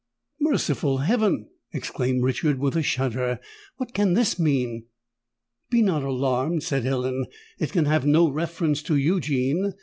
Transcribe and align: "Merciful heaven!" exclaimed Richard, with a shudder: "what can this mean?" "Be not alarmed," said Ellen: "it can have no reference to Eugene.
"Merciful 0.39 0.97
heaven!" 0.97 1.47
exclaimed 1.73 2.23
Richard, 2.23 2.57
with 2.57 2.75
a 2.75 2.81
shudder: 2.81 3.39
"what 3.77 3.93
can 3.93 4.13
this 4.15 4.39
mean?" 4.39 4.87
"Be 5.69 5.83
not 5.83 6.01
alarmed," 6.01 6.63
said 6.63 6.87
Ellen: 6.87 7.27
"it 7.59 7.71
can 7.71 7.85
have 7.85 8.03
no 8.03 8.27
reference 8.27 8.81
to 8.81 8.95
Eugene. 8.95 9.73